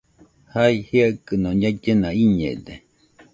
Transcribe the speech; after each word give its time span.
Jae 0.53 0.75
jɨaɨkɨno 0.87 1.49
ñaɨllena 1.61 2.09
iñede. 2.23 2.73